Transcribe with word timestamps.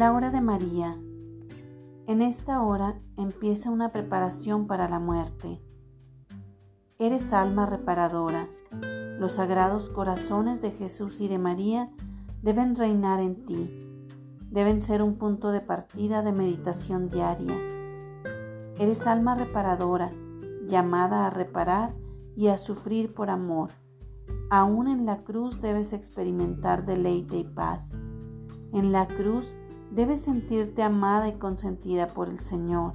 de 0.00 0.40
María. 0.40 0.98
En 2.06 2.22
esta 2.22 2.62
hora 2.62 2.98
empieza 3.18 3.68
una 3.68 3.92
preparación 3.92 4.66
para 4.66 4.88
la 4.88 4.98
muerte. 4.98 5.60
Eres 6.98 7.34
alma 7.34 7.66
reparadora. 7.66 8.48
Los 9.18 9.32
sagrados 9.32 9.90
corazones 9.90 10.62
de 10.62 10.70
Jesús 10.70 11.20
y 11.20 11.28
de 11.28 11.36
María 11.36 11.90
deben 12.40 12.76
reinar 12.76 13.20
en 13.20 13.44
ti. 13.44 13.70
Deben 14.50 14.80
ser 14.80 15.02
un 15.02 15.16
punto 15.16 15.52
de 15.52 15.60
partida 15.60 16.22
de 16.22 16.32
meditación 16.32 17.10
diaria. 17.10 17.58
Eres 18.78 19.06
alma 19.06 19.34
reparadora, 19.34 20.12
llamada 20.66 21.26
a 21.26 21.30
reparar 21.30 21.94
y 22.34 22.46
a 22.46 22.56
sufrir 22.56 23.12
por 23.12 23.28
amor. 23.28 23.68
Aún 24.48 24.88
en 24.88 25.04
la 25.04 25.24
cruz 25.24 25.60
debes 25.60 25.92
experimentar 25.92 26.86
deleite 26.86 27.36
y 27.36 27.44
paz. 27.44 27.92
En 28.72 28.92
la 28.92 29.06
cruz 29.06 29.56
debes 29.90 30.22
sentirte 30.22 30.82
amada 30.82 31.28
y 31.28 31.34
consentida 31.34 32.08
por 32.08 32.28
el 32.28 32.40
Señor. 32.40 32.94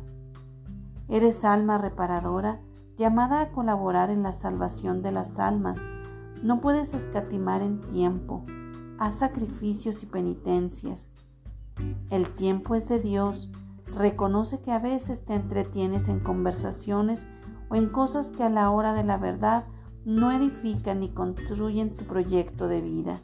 Eres 1.08 1.46
alma 1.46 1.78
reparadora, 1.78 2.62
llamada 2.98 3.42
a 3.42 3.52
colaborar 3.52 4.10
en 4.10 4.24
la 4.24 4.34
salvación 4.34 5.02
de 5.02 5.12
las 5.12 5.38
almas. 5.38 5.80
No 6.42 6.62
puedes 6.62 6.94
escatimar 6.94 7.62
en 7.62 7.82
tiempo. 7.82 8.46
Haz 8.98 9.20
sacrificios 9.20 10.04
y 10.04 10.06
penitencias. 10.06 11.10
El 12.10 12.30
tiempo 12.30 12.76
es 12.76 12.88
de 12.88 13.00
Dios. 13.00 13.52
Reconoce 13.88 14.62
que 14.62 14.72
a 14.72 14.80
veces 14.80 15.26
te 15.26 15.36
entretienes 15.36 16.08
en 16.10 16.20
conversaciones 16.20 17.28
o 17.70 17.76
en 17.76 17.90
cosas 17.90 18.32
que 18.32 18.44
a 18.44 18.50
la 18.50 18.72
hora 18.72 18.94
de 18.94 19.04
la 19.04 19.18
verdad 19.18 19.66
no 20.06 20.32
edifican 20.32 21.00
ni 21.00 21.10
construyen 21.10 21.96
tu 21.96 22.06
proyecto 22.06 22.68
de 22.68 22.82
vida. 22.82 23.22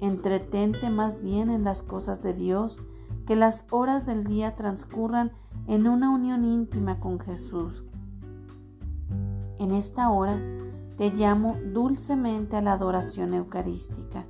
Entretente 0.00 0.88
más 0.90 1.22
bien 1.22 1.50
en 1.50 1.64
las 1.64 1.82
cosas 1.82 2.22
de 2.22 2.32
Dios, 2.32 2.80
que 3.26 3.36
las 3.36 3.66
horas 3.70 4.06
del 4.06 4.24
día 4.24 4.56
transcurran 4.56 5.32
en 5.66 5.86
una 5.86 6.10
unión 6.10 6.44
íntima 6.44 6.98
con 7.00 7.20
Jesús. 7.20 7.84
En 9.58 9.72
esta 9.72 10.08
hora 10.08 10.40
te 10.96 11.10
llamo 11.10 11.56
dulcemente 11.72 12.56
a 12.56 12.62
la 12.62 12.72
adoración 12.72 13.34
eucarística. 13.34 14.24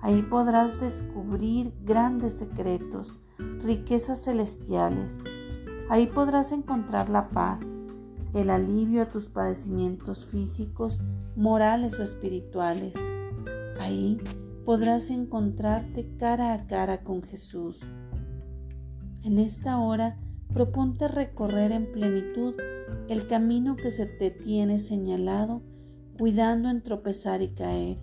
Ahí 0.00 0.22
podrás 0.22 0.78
descubrir 0.80 1.74
grandes 1.82 2.34
secretos, 2.34 3.18
riquezas 3.62 4.22
celestiales. 4.22 5.18
Ahí 5.88 6.06
podrás 6.06 6.52
encontrar 6.52 7.08
la 7.08 7.30
paz, 7.30 7.60
el 8.32 8.50
alivio 8.50 9.02
a 9.02 9.08
tus 9.08 9.28
padecimientos 9.28 10.26
físicos, 10.26 11.00
morales 11.36 11.98
o 11.98 12.02
espirituales. 12.02 12.94
Ahí 13.80 14.20
podrás 14.64 15.10
encontrarte 15.10 16.06
cara 16.18 16.54
a 16.54 16.66
cara 16.66 17.02
con 17.02 17.22
Jesús. 17.22 17.80
En 19.22 19.38
esta 19.38 19.78
hora, 19.78 20.18
proponte 20.52 21.08
recorrer 21.08 21.72
en 21.72 21.90
plenitud 21.92 22.54
el 23.08 23.26
camino 23.26 23.76
que 23.76 23.90
se 23.90 24.06
te 24.06 24.30
tiene 24.30 24.78
señalado, 24.78 25.62
cuidando 26.18 26.68
en 26.68 26.82
tropezar 26.82 27.42
y 27.42 27.48
caer. 27.48 27.98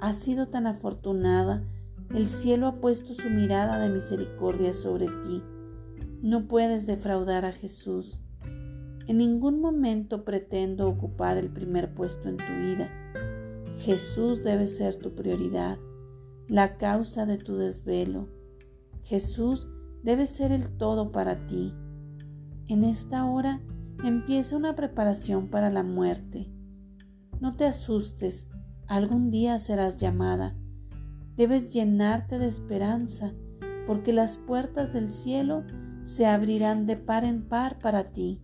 Has 0.00 0.16
sido 0.16 0.48
tan 0.48 0.66
afortunada, 0.66 1.62
el 2.14 2.26
cielo 2.26 2.66
ha 2.66 2.80
puesto 2.80 3.14
su 3.14 3.30
mirada 3.30 3.78
de 3.78 3.88
misericordia 3.88 4.74
sobre 4.74 5.06
ti. 5.06 5.42
No 6.22 6.48
puedes 6.48 6.86
defraudar 6.86 7.44
a 7.44 7.52
Jesús. 7.52 8.20
En 9.06 9.18
ningún 9.18 9.60
momento 9.60 10.24
pretendo 10.24 10.88
ocupar 10.88 11.36
el 11.36 11.48
primer 11.48 11.94
puesto 11.94 12.28
en 12.28 12.36
tu 12.36 12.52
vida 12.60 12.90
Jesús 13.80 14.42
debe 14.42 14.66
ser 14.66 14.96
tu 14.96 15.14
prioridad, 15.14 15.78
la 16.48 16.76
causa 16.76 17.24
de 17.24 17.38
tu 17.38 17.56
desvelo. 17.56 18.28
Jesús 19.04 19.68
debe 20.02 20.26
ser 20.26 20.52
el 20.52 20.76
todo 20.76 21.12
para 21.12 21.46
ti. 21.46 21.72
En 22.68 22.84
esta 22.84 23.24
hora 23.24 23.62
empieza 24.04 24.54
una 24.54 24.74
preparación 24.76 25.48
para 25.48 25.70
la 25.70 25.82
muerte. 25.82 26.52
No 27.40 27.56
te 27.56 27.64
asustes, 27.64 28.48
algún 28.86 29.30
día 29.30 29.58
serás 29.58 29.96
llamada. 29.96 30.54
Debes 31.36 31.70
llenarte 31.70 32.38
de 32.38 32.48
esperanza, 32.48 33.32
porque 33.86 34.12
las 34.12 34.36
puertas 34.36 34.92
del 34.92 35.10
cielo 35.10 35.64
se 36.02 36.26
abrirán 36.26 36.84
de 36.84 36.98
par 36.98 37.24
en 37.24 37.48
par 37.48 37.78
para 37.78 38.12
ti. 38.12 38.42